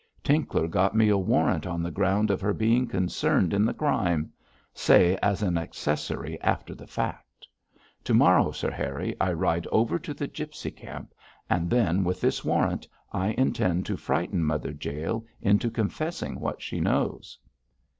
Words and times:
Tinkler 0.23 0.67
got 0.67 0.95
me 0.95 1.09
a 1.09 1.17
warrant 1.19 1.67
on 1.67 1.83
the 1.83 1.91
ground 1.91 2.31
of 2.31 2.41
her 2.41 2.53
being 2.55 2.87
concerned 2.87 3.53
in 3.53 3.65
the 3.65 3.71
crime 3.75 4.33
say, 4.73 5.15
as 5.21 5.43
an 5.43 5.59
accessory 5.59 6.41
after 6.41 6.73
the 6.73 6.87
fact. 6.87 7.47
To 8.05 8.15
morrow, 8.15 8.49
Sir 8.51 8.71
Harry, 8.71 9.15
I 9.21 9.31
ride 9.31 9.67
over 9.67 9.99
to 9.99 10.15
the 10.15 10.25
gipsy 10.27 10.71
camp, 10.71 11.13
and 11.51 11.69
then 11.69 12.03
with 12.03 12.19
this 12.19 12.43
warrant 12.43 12.87
I 13.11 13.33
intend 13.37 13.85
to 13.85 13.95
frighten 13.95 14.43
Mother 14.43 14.71
Jael 14.71 15.23
into 15.39 15.69
confessing 15.69 16.39
what 16.39 16.63
she 16.63 16.79
knows.' 16.79 17.37